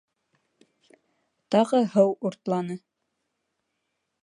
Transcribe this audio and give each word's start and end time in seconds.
Тағы 1.57 1.83
һыу 1.97 2.17
уртланы. 2.31 2.81